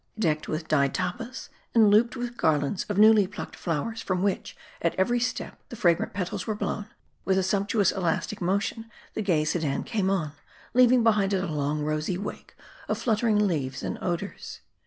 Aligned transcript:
Decked 0.17 0.47
with 0.47 0.67
dyed 0.67 0.95
tappas, 0.95 1.49
and 1.75 1.91
loop 1.91 2.13
ed 2.13 2.15
with 2.15 2.35
garlands 2.35 2.87
of 2.89 2.97
newly 2.97 3.27
plucked 3.27 3.55
flowers, 3.55 4.01
from 4.01 4.23
which, 4.23 4.57
at 4.81 4.95
every 4.95 5.19
step, 5.19 5.59
the 5.69 5.75
fragrant 5.75 6.11
petals 6.11 6.47
were 6.47 6.55
blown; 6.55 6.87
with 7.23 7.37
a 7.37 7.43
sump 7.43 7.69
tuous, 7.69 7.91
elastic 7.95 8.41
motion 8.41 8.89
the 9.13 9.21
gay 9.21 9.43
sedan 9.45 9.83
came 9.83 10.09
on; 10.09 10.31
leaving 10.73 11.03
be 11.03 11.11
hind 11.11 11.33
it 11.33 11.43
a 11.43 11.53
long, 11.53 11.83
rosy 11.83 12.17
wake 12.17 12.55
of 12.87 12.97
fluttering 12.97 13.47
leaves 13.47 13.83
and 13.83 13.99
odors. 14.01 14.61